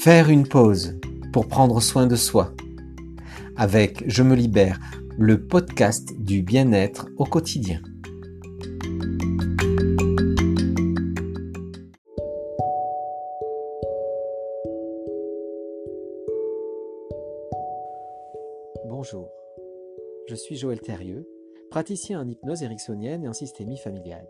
[0.00, 1.00] Faire une pause
[1.32, 2.52] pour prendre soin de soi.
[3.56, 4.78] Avec Je me libère,
[5.18, 7.80] le podcast du bien-être au quotidien.
[18.88, 19.28] Bonjour,
[20.28, 21.26] je suis Joël Thérieux,
[21.70, 24.28] praticien en hypnose ericksonienne et en systémie familiale.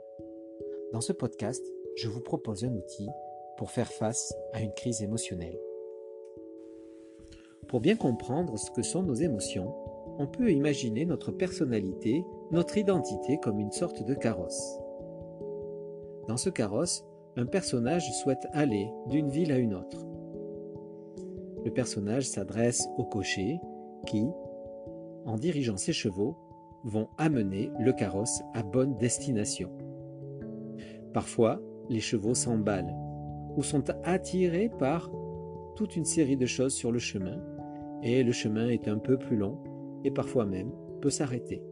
[0.92, 1.62] Dans ce podcast,
[1.96, 3.08] je vous propose un outil
[3.56, 5.58] pour faire face à une crise émotionnelle.
[7.68, 9.74] Pour bien comprendre ce que sont nos émotions,
[10.18, 14.78] on peut imaginer notre personnalité, notre identité comme une sorte de carrosse.
[16.28, 17.04] Dans ce carrosse,
[17.36, 20.06] un personnage souhaite aller d'une ville à une autre.
[21.64, 23.58] Le personnage s'adresse au cocher
[24.06, 24.24] qui,
[25.24, 26.36] en dirigeant ses chevaux,
[26.84, 29.70] vont amener le carrosse à bonne destination.
[31.12, 32.94] Parfois, les chevaux s'emballent
[33.56, 35.10] ou sont attirés par
[35.74, 37.38] toute une série de choses sur le chemin,
[38.02, 39.58] et le chemin est un peu plus long
[40.04, 41.62] et parfois même peut s'arrêter.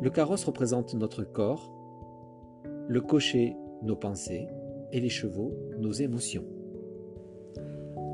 [0.00, 1.72] Le carrosse représente notre corps,
[2.88, 4.48] le cocher nos pensées
[4.92, 6.44] et les chevaux nos émotions.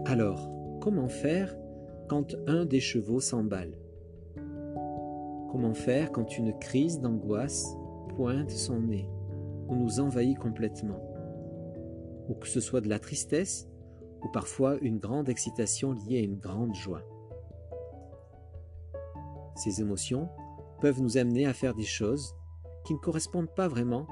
[0.06, 1.56] Alors, comment faire
[2.08, 3.76] quand un des chevaux s'emballe?
[5.50, 7.76] Comment faire quand une crise d'angoisse
[8.16, 9.08] pointe son nez?
[9.70, 11.00] Ou nous envahit complètement,
[12.28, 13.68] ou que ce soit de la tristesse
[14.22, 17.02] ou parfois une grande excitation liée à une grande joie.
[19.54, 20.28] Ces émotions
[20.80, 22.34] peuvent nous amener à faire des choses
[22.84, 24.06] qui ne correspondent pas vraiment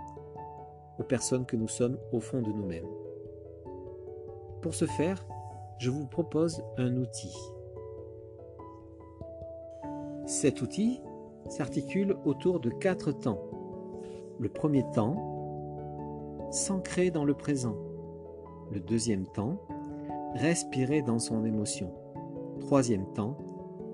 [0.99, 2.89] aux personnes que nous sommes au fond de nous-mêmes.
[4.63, 5.25] Pour ce faire,
[5.79, 7.35] je vous propose un outil.
[10.27, 11.01] Cet outil
[11.49, 13.41] s'articule autour de quatre temps.
[14.39, 15.38] Le premier temps,
[16.51, 17.77] s'ancrer dans le présent.
[18.71, 19.61] Le deuxième temps,
[20.35, 21.93] respirer dans son émotion.
[22.61, 23.37] Troisième temps,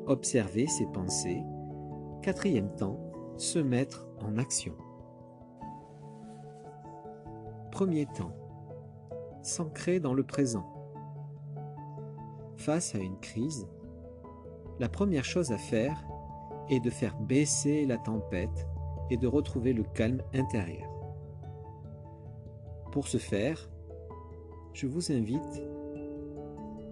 [0.06, 1.42] observer ses pensées.
[2.22, 2.98] Quatrième temps,
[3.36, 4.74] se mettre en action.
[7.72, 8.32] Premier temps,
[9.42, 10.70] s'ancrer dans le présent.
[12.56, 13.66] Face à une crise,
[14.78, 16.04] la première chose à faire
[16.70, 18.68] est de faire baisser la tempête
[19.10, 20.93] et de retrouver le calme intérieur.
[22.94, 23.68] Pour ce faire,
[24.72, 25.64] je vous invite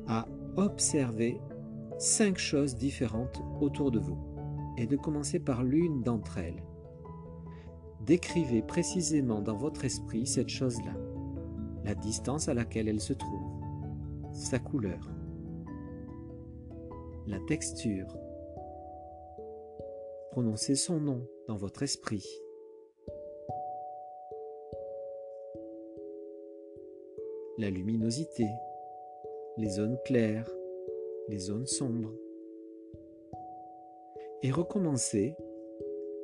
[0.09, 0.27] à
[0.57, 1.41] observer
[1.97, 4.19] cinq choses différentes autour de vous
[4.77, 6.61] et de commencer par l'une d'entre elles.
[8.05, 10.95] Décrivez précisément dans votre esprit cette chose-là,
[11.85, 13.63] la distance à laquelle elle se trouve,
[14.33, 15.09] sa couleur,
[17.29, 18.09] la texture.
[20.33, 22.27] Prononcez son nom dans votre esprit.
[27.59, 28.47] La luminosité,
[29.59, 30.51] les zones claires,
[31.29, 32.13] les zones sombres.
[34.43, 35.37] Et recommencez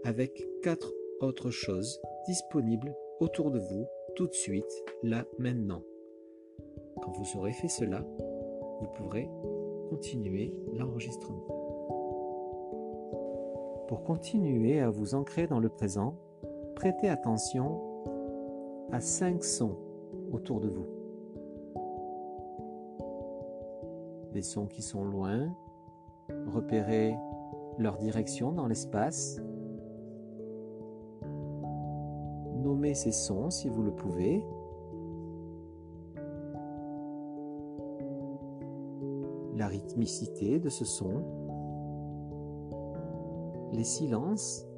[0.04, 3.86] avec quatre autres choses disponibles autour de vous
[4.16, 5.82] tout de suite, là, maintenant.
[7.02, 8.04] Quand vous aurez fait cela,
[8.80, 9.28] vous pourrez
[9.90, 11.46] continuer l'enregistrement.
[13.86, 16.16] Pour continuer à vous ancrer dans le présent,
[16.74, 17.80] prêtez attention
[18.92, 19.76] à cinq sons
[20.32, 20.97] autour de vous.
[24.38, 25.52] Des sons qui sont loin,
[26.46, 27.16] repérez
[27.76, 29.40] leur direction dans l'espace,
[32.54, 34.44] nommez ces sons si vous le pouvez.
[39.56, 41.24] La rythmicité de ce son,
[43.72, 44.68] les silences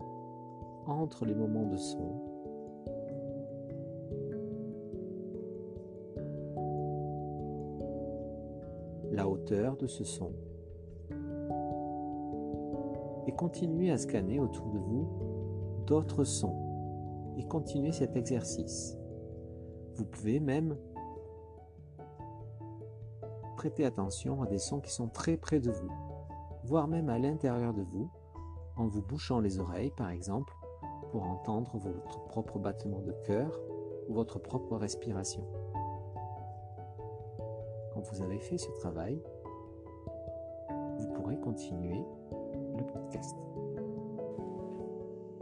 [0.87, 2.30] entre les moments de son.
[9.51, 10.33] De ce son.
[13.27, 15.09] Et continuez à scanner autour de vous
[15.87, 18.97] d'autres sons et continuez cet exercice.
[19.95, 20.77] Vous pouvez même
[23.57, 25.91] prêter attention à des sons qui sont très près de vous,
[26.65, 28.09] voire même à l'intérieur de vous,
[28.77, 30.55] en vous bouchant les oreilles par exemple,
[31.11, 33.61] pour entendre votre propre battement de cœur
[34.09, 35.45] ou votre propre respiration
[38.01, 39.21] vous avez fait ce travail,
[41.37, 42.05] continuer
[42.77, 43.37] le podcast.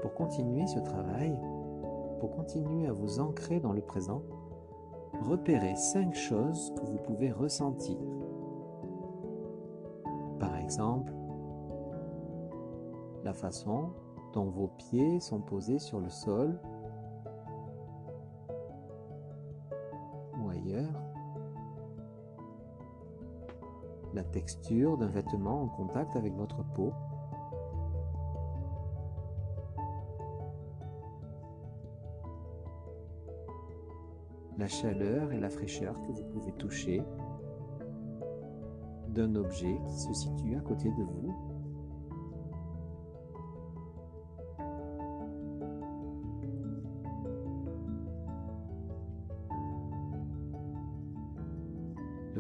[0.03, 1.37] Pour continuer ce travail,
[2.21, 4.23] pour continuer à vous ancrer dans le présent,
[5.23, 7.97] repérez cinq choses que vous pouvez ressentir.
[10.39, 11.13] Par exemple,
[13.25, 13.91] la façon
[14.33, 16.61] dont vos pieds sont posés sur le sol
[24.31, 26.93] texture d'un vêtement en contact avec votre peau.
[34.59, 37.03] La chaleur et la fraîcheur que vous pouvez toucher
[39.09, 41.58] d'un objet qui se situe à côté de vous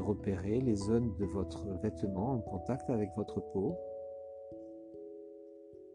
[0.09, 3.77] repérer les zones de votre vêtement en contact avec votre peau.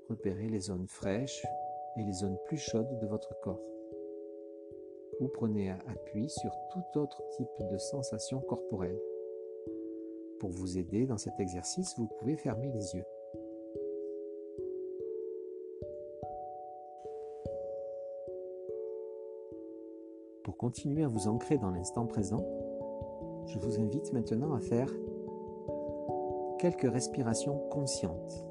[0.07, 1.44] Repérez les zones fraîches
[1.98, 3.62] et les zones plus chaudes de votre corps.
[5.19, 9.00] Ou prenez appui sur tout autre type de sensation corporelle.
[10.39, 13.06] Pour vous aider dans cet exercice, vous pouvez fermer les yeux.
[20.44, 22.45] Pour continuer à vous ancrer dans l'instant présent,
[23.48, 24.90] je vous invite maintenant à faire
[26.60, 28.45] quelques respirations conscientes.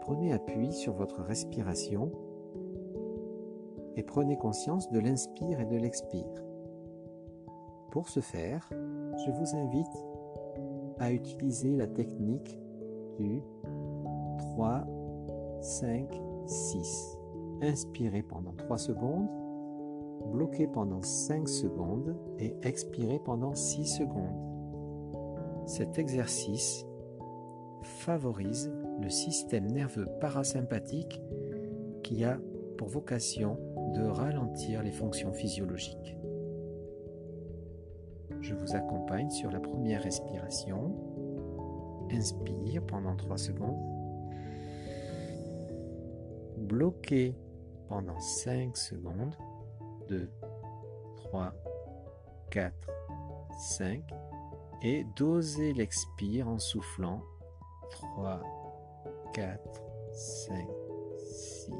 [0.00, 2.12] Prenez appui sur votre respiration
[3.96, 6.44] et prenez conscience de l'inspire et de l'expire.
[7.90, 10.06] Pour ce faire, je vous invite
[11.00, 12.58] à utiliser la technique
[13.18, 13.42] du
[14.38, 14.86] 3,
[15.60, 17.18] 5, 6.
[17.62, 19.28] Inspirez pendant 3 secondes
[20.32, 24.46] bloquez pendant 5 secondes et expirez pendant 6 secondes.
[25.66, 26.86] Cet exercice
[27.82, 31.20] favorise le système nerveux parasympathique
[32.02, 32.38] qui a
[32.78, 33.58] pour vocation
[33.94, 36.16] de ralentir les fonctions physiologiques.
[38.40, 40.94] Je vous accompagne sur la première respiration.
[42.12, 43.76] Inspire pendant 3 secondes.
[46.58, 47.34] Bloquez
[47.88, 49.34] pendant 5 secondes.
[50.08, 50.30] 2,
[51.16, 51.52] 3,
[52.50, 52.74] 4,
[53.58, 54.02] 5
[54.82, 57.22] et dosez l'expire en soufflant.
[57.90, 58.40] 3,
[59.32, 59.82] 4,
[60.12, 60.68] 5,
[61.18, 61.70] 6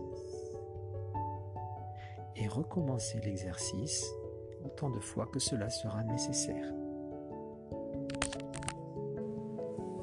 [2.36, 4.12] et recommencez l'exercice
[4.64, 6.72] autant de fois que cela sera nécessaire.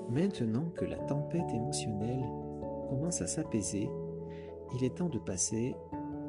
[0.10, 2.24] Maintenant que la tempête émotionnelle
[2.90, 3.90] commence à s'apaiser,
[4.76, 5.76] il est temps de passer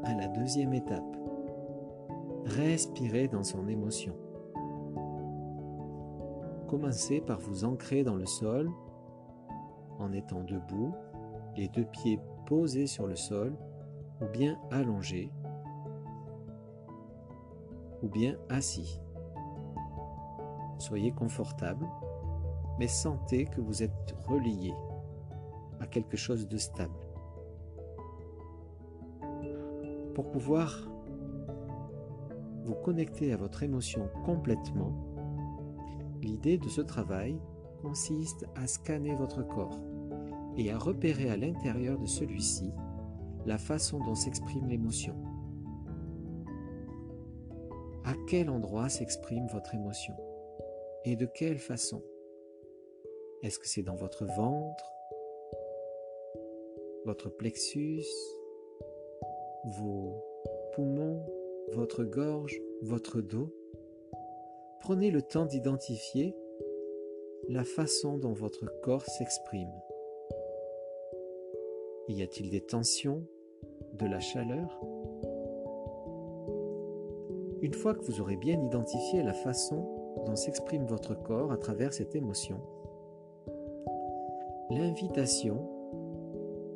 [0.05, 1.17] à la deuxième étape,
[2.44, 4.14] Respirez dans son émotion.
[6.69, 8.70] Commencez par vous ancrer dans le sol
[9.99, 10.94] en étant debout,
[11.56, 13.56] les deux pieds posés sur le sol
[14.20, 15.31] ou bien allongés
[18.02, 19.00] ou bien assis.
[20.79, 21.87] Soyez confortable,
[22.79, 24.75] mais sentez que vous êtes relié
[25.81, 26.93] à quelque chose de stable.
[30.14, 30.94] Pour pouvoir
[32.64, 34.93] vous connectez à votre émotion complètement,
[36.22, 37.38] l'idée de ce travail
[37.82, 39.78] consiste à scanner votre corps
[40.56, 42.72] et à repérer à l'intérieur de celui-ci
[43.44, 45.14] la façon dont s'exprime l'émotion.
[48.05, 50.14] À quel endroit s'exprime votre émotion
[51.05, 52.02] et de quelle façon?
[53.43, 54.90] Est-ce que c'est dans votre ventre,
[57.05, 58.06] votre plexus,
[59.78, 60.25] vos
[60.73, 61.26] poumons,
[61.73, 63.52] votre gorge, votre dos,
[64.80, 66.35] prenez le temps d'identifier
[67.49, 69.73] la façon dont votre corps s'exprime.
[72.09, 73.25] Y a-t-il des tensions,
[73.94, 74.80] de la chaleur?
[77.62, 79.88] Une fois que vous aurez bien identifié la façon
[80.26, 82.61] dont s'exprime votre corps à travers cette émotion,
[84.71, 85.71] l'invitation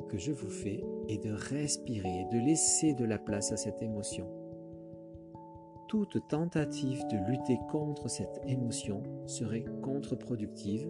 [0.09, 3.81] que je vous fais est de respirer et de laisser de la place à cette
[3.83, 4.38] émotion
[5.89, 10.87] toute tentative de lutter contre cette émotion serait contre-productive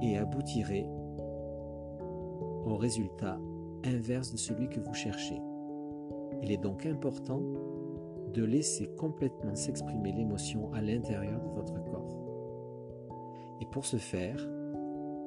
[0.00, 0.88] et aboutirait
[2.64, 3.38] au résultat
[3.84, 5.38] inverse de celui que vous cherchez.
[6.42, 7.42] Il est donc important
[8.32, 12.16] de laisser complètement s'exprimer l'émotion à l'intérieur de votre corps.
[13.60, 14.38] Et pour ce faire,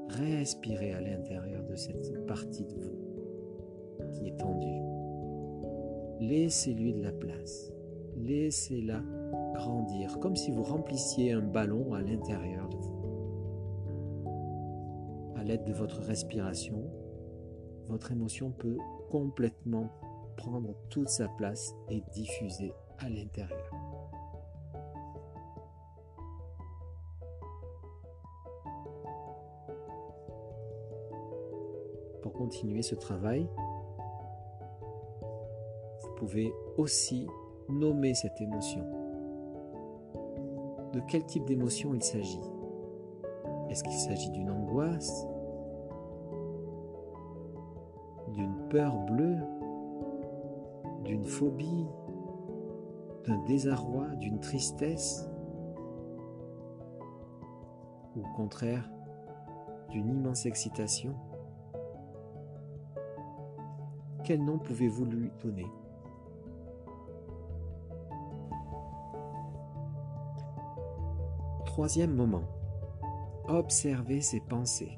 [0.10, 2.98] respirez à l'intérieur de cette partie de vous
[4.12, 4.81] qui est tendue.
[6.19, 7.75] Laissez-lui de la place.
[8.15, 9.01] Laissez-la
[9.53, 12.95] grandir, comme si vous remplissiez un ballon à l'intérieur de vous.
[15.36, 16.89] À l'aide de votre respiration,
[17.88, 18.77] votre émotion peut
[19.10, 19.89] complètement
[20.38, 23.72] prendre toute sa place et diffuser à l'intérieur.
[32.22, 33.48] Pour continuer ce travail,
[36.01, 37.27] vous pouvez aussi
[37.69, 38.86] nommer cette émotion.
[40.93, 42.39] de quel type d'émotion il s'agit?
[43.69, 45.27] Est-ce qu'il s'agit d'une angoisse?
[48.31, 49.38] D'une peur bleue?
[51.03, 51.86] D'une phobie?
[53.27, 54.07] D'un désarroi?
[54.15, 55.29] D'une tristesse?
[58.15, 58.89] Ou au contraire,
[59.89, 61.13] d'une immense excitation?
[64.24, 65.67] Quel nom pouvez-vous lui donner?
[71.75, 72.46] Troisième moment.
[73.50, 74.98] Observez ses pensées.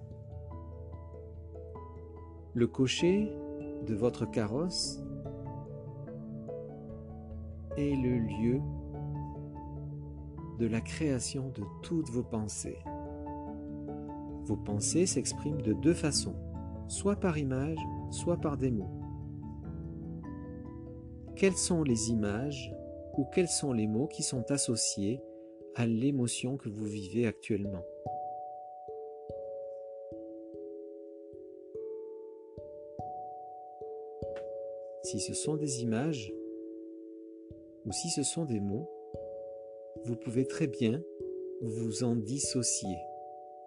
[2.54, 3.36] Le cocher
[3.88, 5.02] de votre carrosse
[7.78, 8.62] est le lieu
[10.60, 12.78] de la création de toutes vos pensées.
[14.46, 16.36] Vos pensées s'expriment de deux façons,
[16.88, 17.80] soit par image,
[18.12, 19.02] soit par des mots.
[21.36, 22.72] Quelles sont les images
[23.18, 25.20] ou quels sont les mots qui sont associés
[25.78, 27.86] à l'émotion que vous vivez actuellement.
[35.04, 36.34] Si ce sont des images
[37.86, 38.90] ou si ce sont des mots,
[40.04, 41.00] vous pouvez très bien
[41.62, 42.98] vous en dissocier.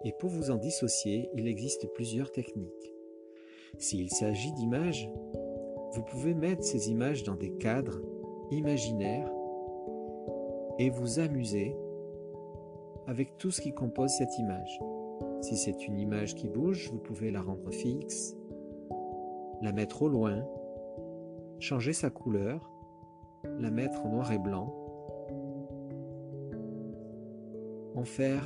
[0.03, 2.93] Et pour vous en dissocier, il existe plusieurs techniques.
[3.77, 5.09] S'il s'agit d'images,
[5.93, 8.01] vous pouvez mettre ces images dans des cadres
[8.51, 9.31] imaginaires
[10.77, 11.73] et vous amuser
[13.07, 14.79] avec tout ce qui compose cette image.
[15.41, 18.35] Si c'est une image qui bouge, vous pouvez la rendre fixe,
[19.61, 20.45] la mettre au loin,
[21.59, 22.71] changer sa couleur,
[23.43, 24.73] la mettre en noir et blanc,
[27.95, 28.43] en faire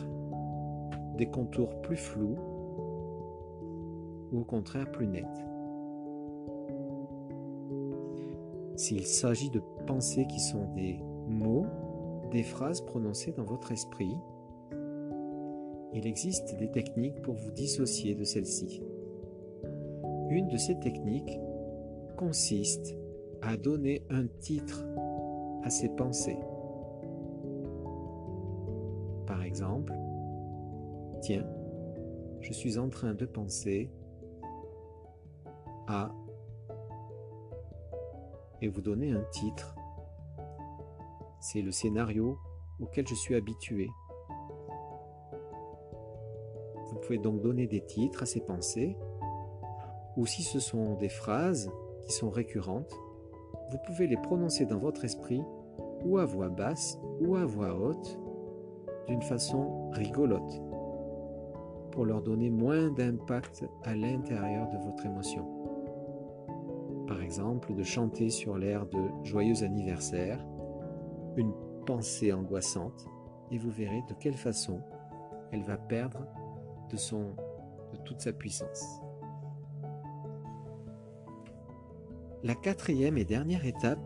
[1.17, 2.37] des contours plus flous
[4.31, 5.25] ou au contraire plus nets.
[8.75, 11.65] S'il s'agit de pensées qui sont des mots,
[12.31, 14.17] des phrases prononcées dans votre esprit,
[15.95, 18.83] il existe des techniques pour vous dissocier de celles-ci.
[20.29, 21.39] Une de ces techniques
[22.17, 22.97] consiste
[23.41, 24.83] à donner un titre
[25.63, 26.37] à ses pensées.
[29.25, 29.93] Par exemple,
[31.21, 31.47] tiens,
[32.41, 33.89] je suis en train de penser
[35.87, 36.11] à
[38.61, 39.75] et vous donnez un titre.
[41.39, 42.37] C'est le scénario
[42.79, 43.89] auquel je suis habitué.
[47.05, 48.97] Pouvez donc donner des titres à ces pensées,
[50.17, 51.69] ou si ce sont des phrases
[52.03, 52.93] qui sont récurrentes,
[53.71, 55.41] vous pouvez les prononcer dans votre esprit,
[56.03, 58.19] ou à voix basse, ou à voix haute,
[59.07, 60.61] d'une façon rigolote,
[61.91, 65.45] pour leur donner moins d'impact à l'intérieur de votre émotion.
[67.07, 70.43] Par exemple, de chanter sur l'air de Joyeux anniversaire,
[71.35, 71.53] une
[71.85, 73.05] pensée angoissante,
[73.51, 74.79] et vous verrez de quelle façon
[75.51, 76.25] elle va perdre
[76.89, 79.01] de, toute sa puissance.
[82.43, 83.99] La quatrième et dernière étape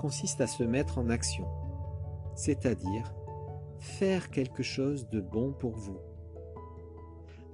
[0.00, 1.46] consiste à se mettre en action,
[2.34, 3.14] c'est-à-dire
[3.78, 5.98] faire quelque chose de bon pour vous.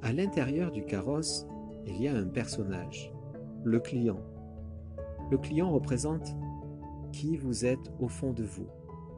[0.02, 1.46] À l'intérieur du carrosse,
[1.86, 3.12] il y a un personnage,
[3.64, 4.20] le client.
[5.30, 6.36] Le client représente
[7.12, 8.68] qui vous êtes au fond de vous,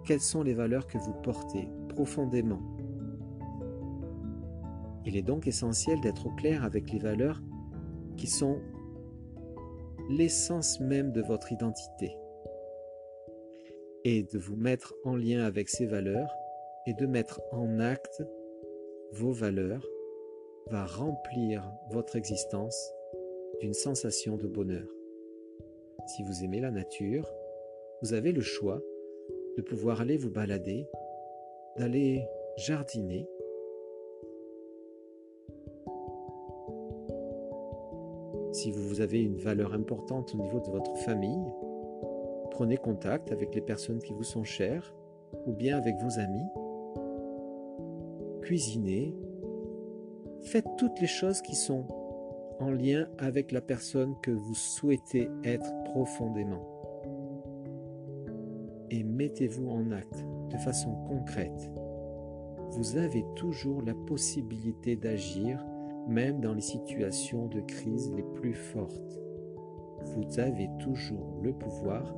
[0.04, 2.60] quelles sont les valeurs que vous portez profondément,
[5.06, 7.40] il est donc essentiel d'être au clair avec les valeurs
[8.16, 8.60] qui sont
[10.10, 12.16] l'essence même de votre identité
[14.04, 16.32] et de vous mettre en lien avec ces valeurs
[16.86, 18.22] et de mettre en acte
[19.12, 19.86] vos valeurs
[20.70, 22.92] va remplir votre existence
[23.60, 24.88] d'une sensation de bonheur.
[26.06, 27.32] Si vous aimez la nature,
[28.02, 28.80] vous avez le choix
[29.56, 30.88] de pouvoir aller vous balader,
[31.76, 33.28] d'aller jardiner
[38.92, 41.50] vous avez une valeur importante au niveau de votre famille,
[42.50, 44.94] prenez contact avec les personnes qui vous sont chères
[45.46, 46.44] ou bien avec vos amis.
[48.42, 49.16] Cuisinez.
[50.42, 51.86] Faites toutes les choses qui sont
[52.60, 56.68] en lien avec la personne que vous souhaitez être profondément.
[58.90, 61.70] Et mettez-vous en acte de façon concrète.
[62.72, 65.64] Vous avez toujours la possibilité d'agir
[66.08, 69.20] même dans les situations de crise les plus fortes.
[70.04, 72.14] Vous avez toujours le pouvoir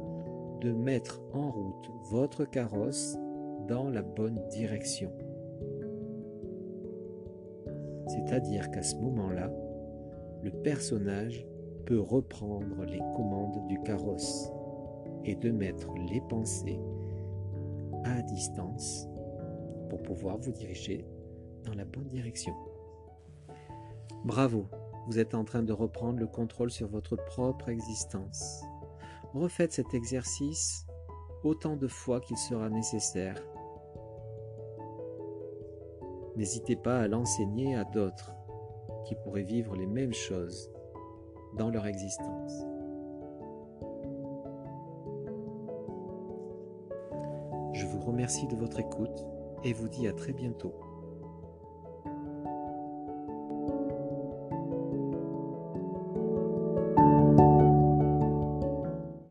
[0.60, 3.16] de mettre en route votre carrosse
[3.68, 5.10] dans la bonne direction.
[8.06, 9.50] C'est-à-dire qu'à ce moment-là,
[10.42, 11.46] le personnage
[11.86, 14.50] peut reprendre les commandes du carrosse
[15.24, 16.80] et de mettre les pensées
[18.04, 19.08] à distance
[19.88, 21.04] pour pouvoir vous diriger
[21.64, 22.52] dans la bonne direction.
[24.24, 24.68] Bravo,
[25.06, 28.62] vous êtes en train de reprendre le contrôle sur votre propre existence.
[29.34, 30.86] Refaites cet exercice
[31.42, 33.36] autant de fois qu'il sera nécessaire.
[36.36, 38.32] N'hésitez pas à l'enseigner à d'autres
[39.04, 40.70] qui pourraient vivre les mêmes choses
[41.58, 42.64] dans leur existence.
[47.74, 49.26] Je vous remercie de votre écoute
[49.64, 50.72] et vous dis à très bientôt.